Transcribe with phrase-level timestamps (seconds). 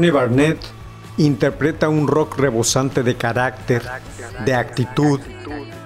[0.00, 0.58] Courtney Barnett
[1.18, 3.82] interpreta un rock rebosante de carácter,
[4.46, 5.20] de actitud,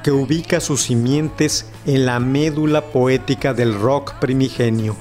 [0.04, 4.94] que ubica sus simientes en la médula poética del rock primigenio.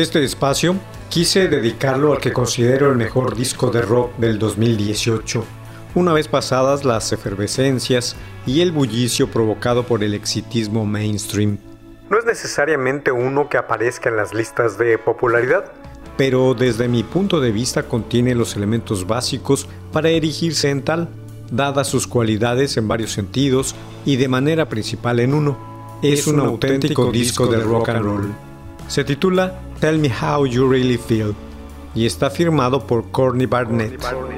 [0.00, 0.76] Este espacio
[1.10, 5.44] quise dedicarlo al que considero el mejor disco de rock del 2018,
[5.94, 8.16] una vez pasadas las efervescencias
[8.46, 11.58] y el bullicio provocado por el exitismo mainstream.
[12.08, 15.70] No es necesariamente uno que aparezca en las listas de popularidad,
[16.16, 21.10] pero desde mi punto de vista contiene los elementos básicos para erigirse en tal,
[21.50, 23.74] dadas sus cualidades en varios sentidos
[24.06, 25.58] y de manera principal en uno.
[26.02, 28.34] Es un auténtico disco de rock and roll.
[28.88, 31.34] Se titula Tell Me How You Really Feel
[31.94, 33.98] y está firmado por Courtney Barnett.
[34.02, 34.30] What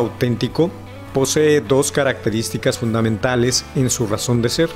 [0.00, 0.70] auténtico
[1.14, 4.70] posee dos características fundamentales en su razón de ser,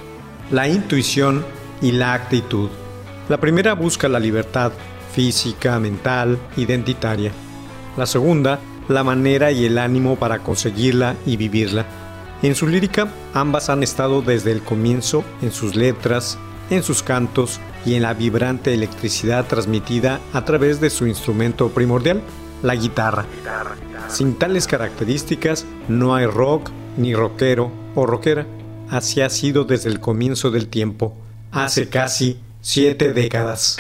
[0.51, 1.45] la intuición
[1.81, 2.71] y la actitud.
[3.29, 4.73] La primera busca la libertad
[5.13, 7.33] física, mental, identitaria.
[7.97, 11.87] La segunda, la manera y el ánimo para conseguirla y vivirla.
[12.43, 16.37] En su lírica, ambas han estado desde el comienzo en sus letras,
[16.69, 22.23] en sus cantos y en la vibrante electricidad transmitida a través de su instrumento primordial,
[22.63, 23.27] la guitarra.
[24.09, 28.47] Sin tales características no hay rock, ni rockero o rockera.
[28.91, 31.17] Así ha sido desde el comienzo del tiempo,
[31.51, 33.77] hace casi siete décadas.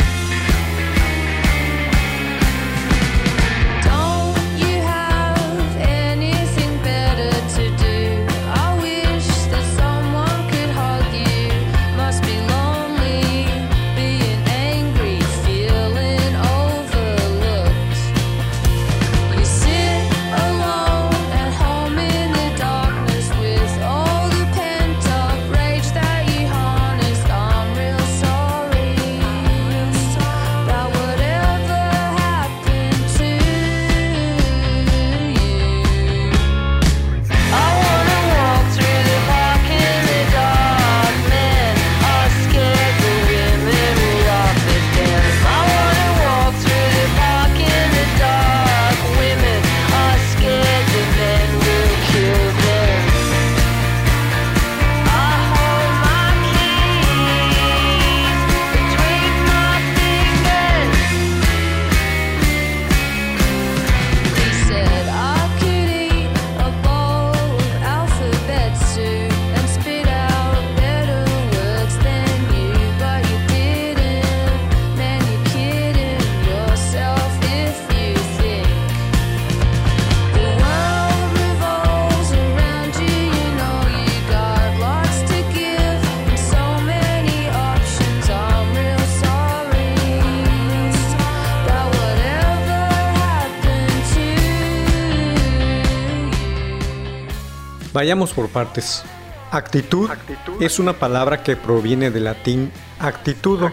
[97.94, 99.04] Vayamos por partes.
[99.52, 100.10] Actitud
[100.58, 103.70] es una palabra que proviene del latín actitudo.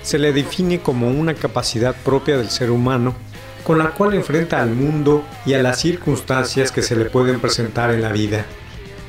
[0.00, 3.14] Se le define como una capacidad propia del ser humano
[3.62, 7.90] con la cual enfrenta al mundo y a las circunstancias que se le pueden presentar
[7.90, 8.46] en la vida.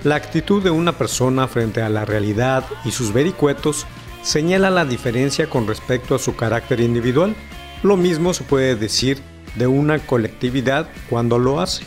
[0.04, 3.88] La actitud de una persona frente a la realidad y sus vericuetos
[4.22, 7.38] señala la diferencia con respecto a su carácter individual.
[7.84, 9.22] Lo mismo se puede decir
[9.56, 11.86] de una colectividad cuando lo hace,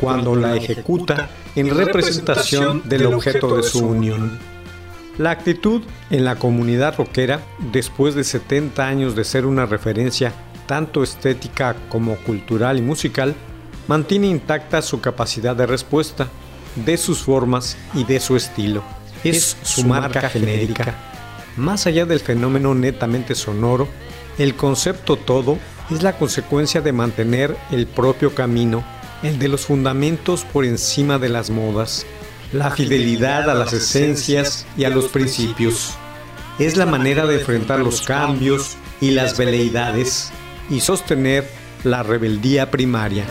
[0.00, 4.38] cuando la ejecuta en representación del objeto de su unión.
[5.18, 7.40] La actitud en la comunidad rockera,
[7.72, 10.32] después de 70 años de ser una referencia
[10.66, 13.34] tanto estética como cultural y musical,
[13.86, 16.28] mantiene intacta su capacidad de respuesta,
[16.74, 18.82] de sus formas y de su estilo.
[19.24, 20.94] Es su marca genérica.
[21.56, 23.88] Más allá del fenómeno netamente sonoro,
[24.38, 25.58] el concepto todo
[25.90, 28.84] es la consecuencia de mantener el propio camino,
[29.22, 32.06] el de los fundamentos por encima de las modas,
[32.52, 35.94] la fidelidad a las esencias y a los principios.
[36.58, 40.30] Es la manera de enfrentar los cambios y las veleidades
[40.70, 41.48] y sostener
[41.84, 43.26] la rebeldía primaria.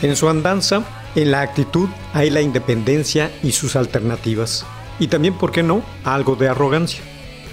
[0.00, 0.84] En su andanza,
[1.16, 4.64] en la actitud hay la independencia y sus alternativas.
[5.00, 7.00] Y también, ¿por qué no?, algo de arrogancia.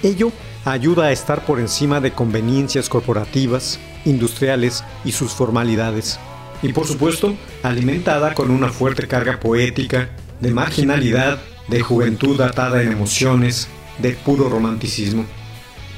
[0.02, 0.30] Ello
[0.64, 6.20] ayuda a estar por encima de conveniencias corporativas, industriales y sus formalidades.
[6.62, 10.10] Y por supuesto, alimentada con una fuerte carga poética,
[10.40, 11.38] de marginalidad,
[11.68, 15.24] de juventud atada en emociones, de puro romanticismo.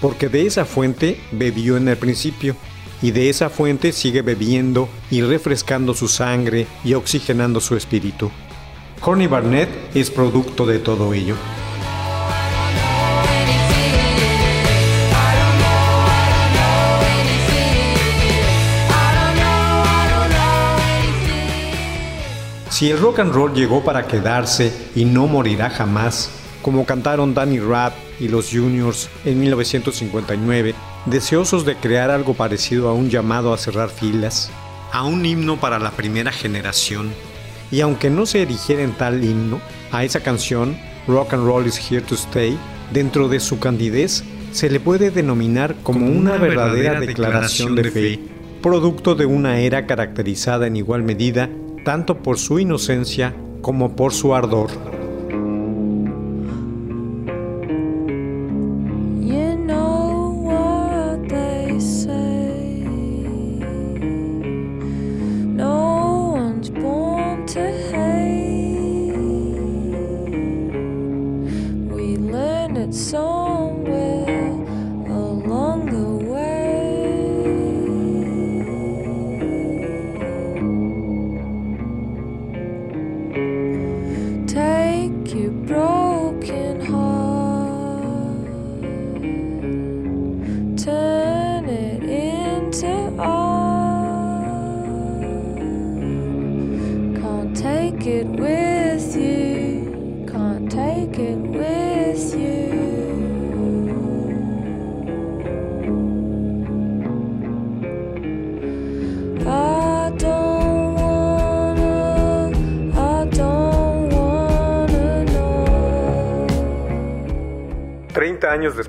[0.00, 2.56] Porque de esa fuente bebió en el principio,
[3.02, 8.30] y de esa fuente sigue bebiendo y refrescando su sangre y oxigenando su espíritu.
[9.00, 11.36] Corny Barnett es producto de todo ello.
[22.70, 26.30] Si el rock and roll llegó para quedarse y no morirá jamás,
[26.68, 30.74] como cantaron Danny Rapp y los Juniors en 1959,
[31.06, 34.50] deseosos de crear algo parecido a un llamado a cerrar filas,
[34.92, 37.08] a un himno para la primera generación,
[37.70, 41.90] y aunque no se erigiera en tal himno, a esa canción, Rock and Roll is
[41.90, 42.58] Here to Stay,
[42.92, 44.22] dentro de su candidez,
[44.52, 48.20] se le puede denominar como una verdadera declaración de fe,
[48.60, 51.48] producto de una era caracterizada en igual medida
[51.86, 54.87] tanto por su inocencia como por su ardor.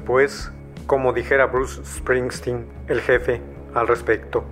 [0.09, 0.49] Después,
[0.87, 3.41] como dijera Bruce Springsteen, el jefe,
[3.75, 4.43] al respecto.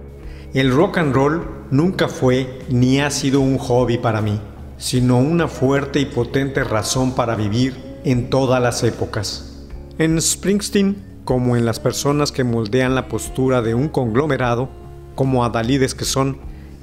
[0.53, 4.39] El rock and roll nunca fue ni ha sido un hobby para mí,
[4.77, 9.67] sino una fuerte y potente razón para vivir en todas las épocas.
[9.97, 14.69] En Springsteen, como en las personas que moldean la postura de un conglomerado,
[15.15, 16.37] como adalides que son,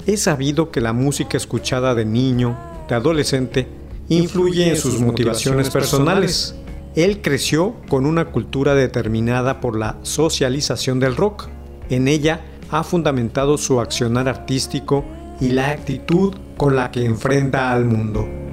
[0.05, 3.69] he sabido que la música escuchada de niño, de adolescente,
[4.09, 6.57] influye en sus motivaciones personales.
[6.97, 11.49] Él creció con una cultura determinada por la socialización del rock.
[11.91, 15.05] En ella ha fundamentado su accionar artístico
[15.41, 18.44] y la actitud con la que enfrenta al mundo.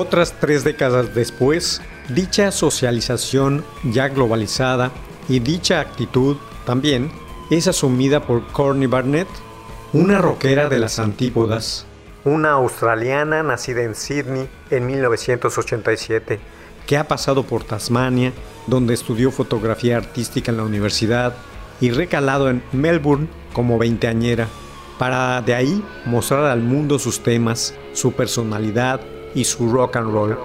[0.00, 4.92] Otras tres décadas después, dicha socialización ya globalizada
[5.28, 7.12] y dicha actitud también
[7.50, 9.28] es asumida por Courtney Barnett,
[9.92, 11.84] una rockera de las antípodas,
[12.24, 16.40] una australiana nacida en Sydney en 1987,
[16.86, 18.32] que ha pasado por Tasmania,
[18.68, 21.34] donde estudió fotografía artística en la universidad,
[21.78, 24.48] y recalado en Melbourne como veinteañera,
[24.98, 29.02] para de ahí mostrar al mundo sus temas, su personalidad
[29.34, 30.38] y su rock and roll,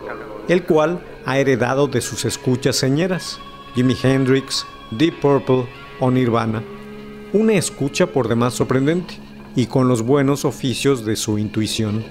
[0.47, 3.39] el cual ha heredado de sus escuchas señeras,
[3.75, 5.67] Jimi Hendrix, Deep Purple
[5.99, 6.63] o Nirvana.
[7.33, 9.19] Una escucha por demás sorprendente
[9.55, 12.03] y con los buenos oficios de su intuición.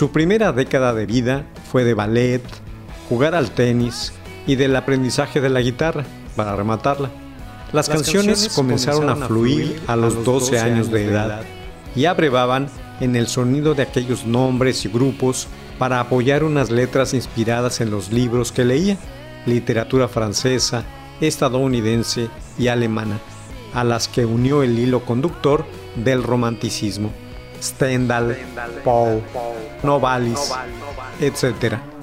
[0.00, 2.40] Su primera década de vida fue de ballet,
[3.10, 4.14] jugar al tenis
[4.46, 7.10] y del aprendizaje de la guitarra, para rematarla.
[7.74, 11.42] Las, canciones, comenzaron, a fluir a los 12 años de edad
[11.94, 17.82] y abrevaban en el sonido de aquellos nombres y grupos para apoyar unas letras inspiradas
[17.82, 18.96] en los libros que leía,
[19.44, 20.82] literatura francesa,
[21.20, 23.18] estadounidense y alemana,
[23.74, 27.12] a las que unió el hilo conductor del romanticismo.
[27.60, 28.34] Stendhal,
[28.84, 29.22] Poe,
[29.82, 30.52] Novalis,
[31.20, 31.99] etc.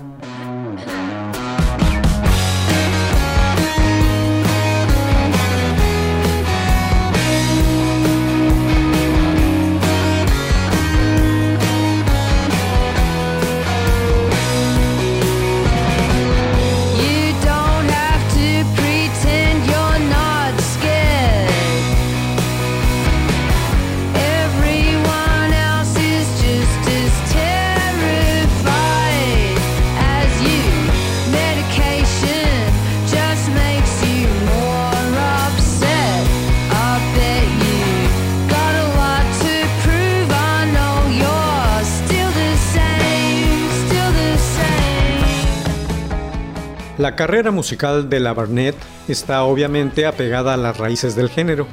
[46.98, 48.76] La carrera musical de la Barnett
[49.08, 51.68] está obviamente apegada a las raíces del género.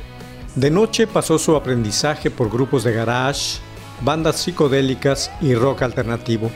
[0.54, 3.58] De noche pasó su aprendizaje por grupos de garage,
[4.02, 6.50] bandas psicodélicas y rock alternativo.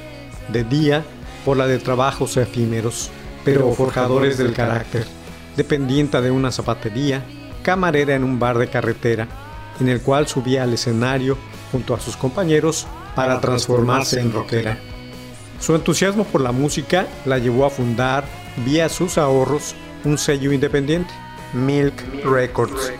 [0.48, 1.02] De día,
[1.46, 3.10] por la de trabajos efímeros,
[3.42, 5.06] pero forjadores del carácter.
[5.56, 7.24] Dependienta de una zapatería,
[7.62, 9.26] camarera en un bar de carretera,
[9.80, 11.38] en el cual subía al escenario
[11.72, 14.78] junto a sus compañeros para transformarse en rockera.
[15.58, 18.24] Su entusiasmo por la música la llevó a fundar,
[18.64, 21.12] vía sus ahorros, un sello independiente,
[21.52, 21.94] Milk
[22.24, 22.92] Records,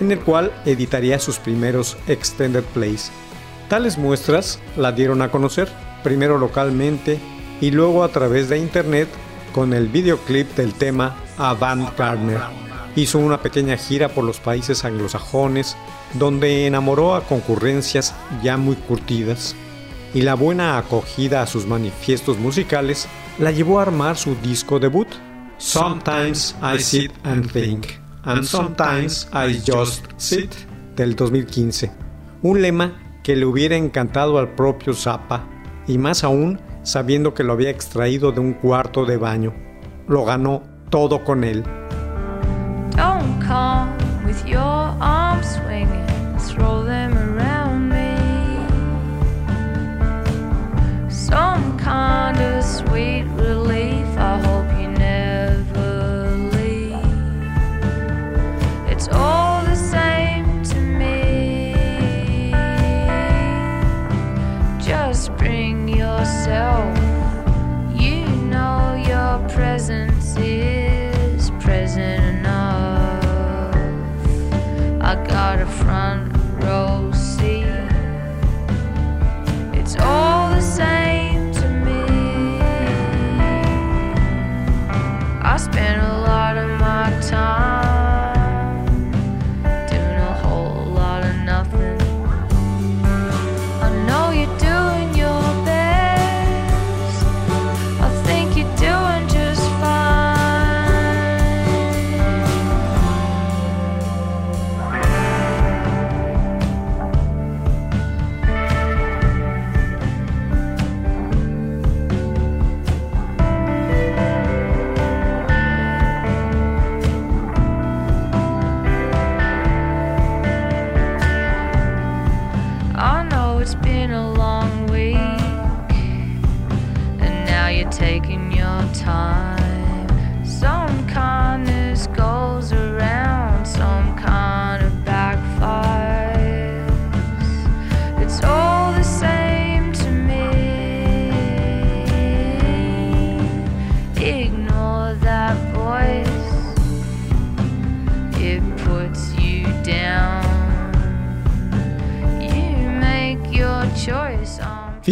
[0.00, 3.10] en el cual editaría sus primeros extended plays.
[3.68, 5.68] Tales muestras la dieron a conocer,
[6.02, 7.18] primero localmente
[7.60, 9.08] y luego a través de internet
[9.52, 12.40] con el videoclip del tema Avant Gardener.
[12.94, 15.76] Hizo una pequeña gira por los países anglosajones
[16.14, 19.56] donde enamoró a concurrencias ya muy curtidas
[20.14, 25.08] y la buena acogida a sus manifiestos musicales la llevó a armar su disco debut,
[25.58, 27.86] Sometimes I Sit and Think,
[28.24, 30.54] and Sometimes I Just Sit,
[30.96, 31.90] del 2015.
[32.42, 35.48] Un lema que le hubiera encantado al propio Zappa,
[35.86, 39.54] y más aún sabiendo que lo había extraído de un cuarto de baño.
[40.08, 41.64] Lo ganó todo con él.
[42.96, 43.90] Don't come
[44.24, 44.60] with your
[45.00, 45.95] arms swinging,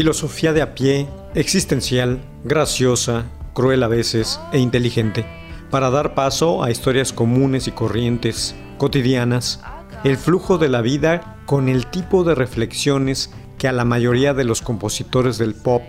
[0.04, 5.24] Filosofía de a pie, existencial, graciosa, cruel a veces e inteligente,
[5.70, 9.62] para dar paso a historias comunes y corrientes, cotidianas,
[10.04, 14.44] el flujo de la vida con el tipo de reflexiones que a la mayoría de
[14.44, 15.80] los compositores del pop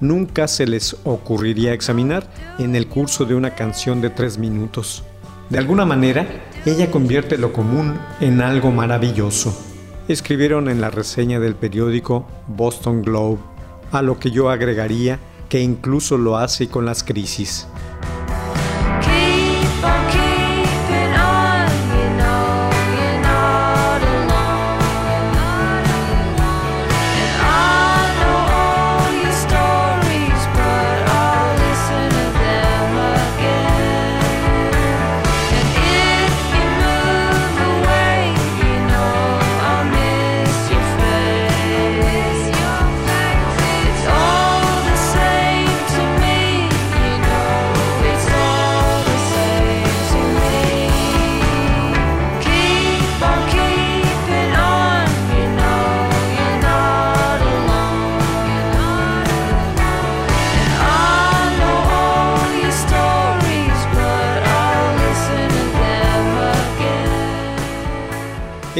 [0.00, 5.04] nunca se les ocurriría examinar en el curso de una canción de tres minutos.
[5.50, 6.26] De alguna manera,
[6.66, 9.56] ella convierte lo común en algo maravilloso
[10.08, 13.38] escribieron en la reseña del periódico Boston Globe,
[13.92, 17.68] a lo que yo agregaría que incluso lo hace con las crisis.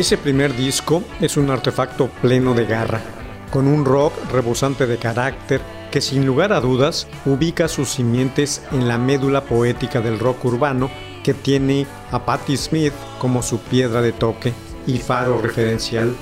[0.02, 3.00] Ese primer disco es un artefacto pleno de garra,
[3.52, 5.60] con un rock rebosante de carácter
[5.92, 10.90] que sin lugar a dudas ubica sus simientes en la médula poética del rock urbano
[11.22, 14.52] que tiene a Patti Smith como su piedra de toque
[14.88, 16.16] y faro referencial,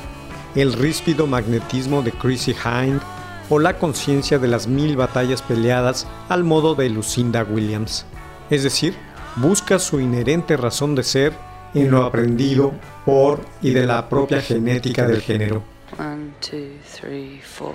[0.54, 3.00] el ríspido magnetismo de Chrissy Hind
[3.48, 8.04] o la conciencia de las mil batallas peleadas al modo de Lucinda Williams.
[8.50, 8.94] Es decir,
[9.36, 12.72] busca su inherente razón de ser en lo aprendido
[13.04, 15.62] por y de la propia genética del género.
[15.98, 17.74] One, two, three, four.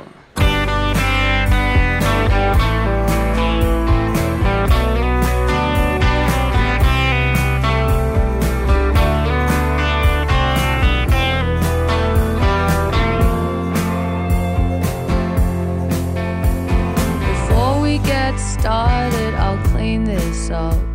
[17.28, 20.95] Before we get started, I'll clean this up.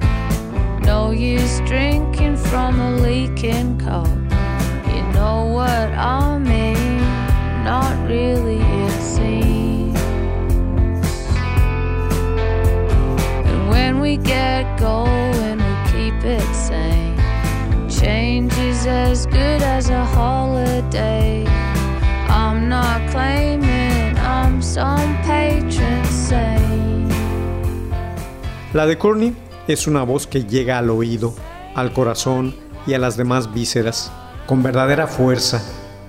[1.11, 4.07] No use drinking from a leaking cup.
[4.95, 7.01] You know what I mean?
[7.65, 9.99] Not really, it seems.
[13.45, 17.19] And when we get going, we'll keep it sane.
[17.91, 21.45] Change is as good as a holiday.
[22.29, 27.13] I'm not claiming I'm some patron saint.
[28.73, 31.35] La de Courtney es una voz que llega al oído,
[31.75, 32.55] al corazón
[32.87, 34.11] y a las demás vísceras,
[34.47, 35.63] con verdadera fuerza,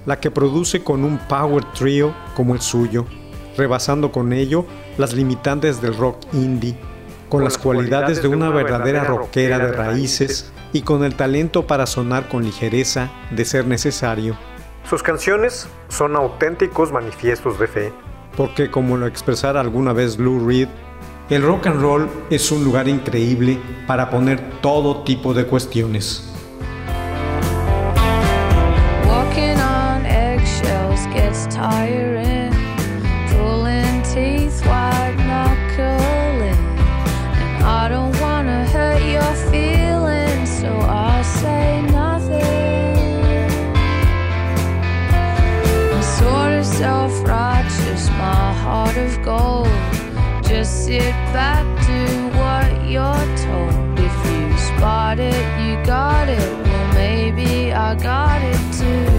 [0.06, 3.06] la que produce con un power trio como el suyo,
[3.58, 4.66] rebasando con ello
[4.98, 6.76] las limitantes del rock indie,
[7.30, 12.28] con las cualidades de una verdadera rockera de raíces y con el talento para sonar
[12.30, 14.36] con ligereza de ser necesario.
[14.90, 17.94] Sus canciones son auténticos manifiestos de fe,
[18.36, 20.68] porque como lo expresara alguna vez Lou Reed,
[21.32, 26.30] el rock and roll es un lugar increíble para poner todo tipo de cuestiones.
[29.08, 32.52] Walking on eggshells gets tiring.
[33.30, 36.58] Pulling teeth white knuckling.
[37.40, 42.42] And I don't wanna hurt your feelings, so I'll say nothing.
[45.94, 49.71] I'm sort of self righteous, my heart of gold.
[50.72, 54.00] Sit back, do what you're told.
[54.00, 56.40] If you spot it, you got it.
[56.40, 59.11] Well, maybe I got it too.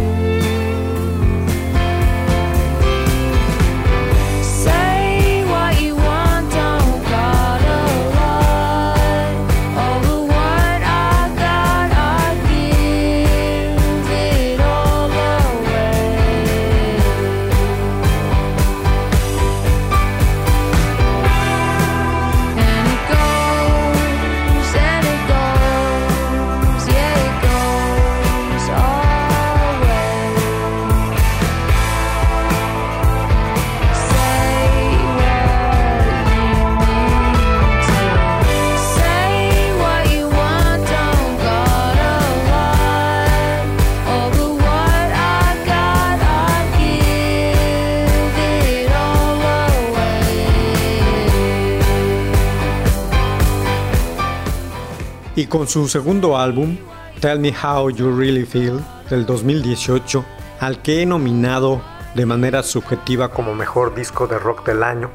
[55.53, 56.79] Con su segundo álbum,
[57.21, 60.25] Tell Me How You Really Feel, del 2018,
[60.61, 61.83] al que he nominado
[62.15, 65.11] de manera subjetiva como mejor disco de rock del año,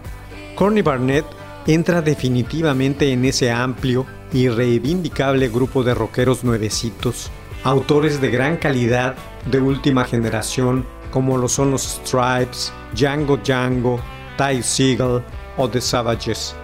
[0.54, 1.26] Corny Barnett
[1.66, 7.32] entra definitivamente en ese amplio y reivindicable grupo de rockeros nuevecitos,
[7.64, 9.16] autores de gran calidad
[9.50, 14.00] de última generación como lo son los Stripes, Django Django,
[14.38, 15.26] Ty Seagal
[15.58, 16.56] o The Savages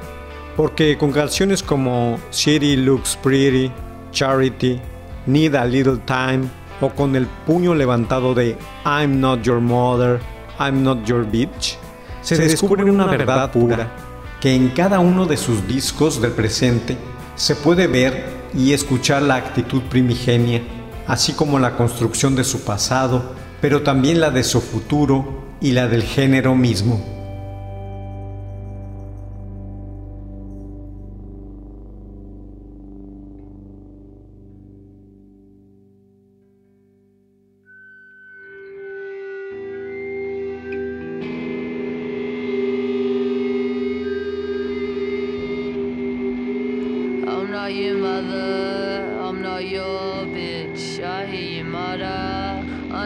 [0.56, 3.72] porque con canciones como City Looks Pretty,
[4.12, 4.80] Charity,
[5.26, 6.48] Need a Little Time
[6.82, 10.20] o con el puño levantado de I'm Not Your Mother,
[10.60, 11.78] I'm Not Your Bitch,
[12.22, 13.92] se, descubre una verdad pura
[14.40, 16.98] que en cada uno de sus discos del presente
[17.36, 20.62] se puede ver y escuchar la actitud primigenia,
[21.08, 25.88] así como la construcción de su pasado, pero también la de su futuro y la
[25.88, 27.13] del género mismo.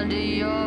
[0.07, 0.66] Under your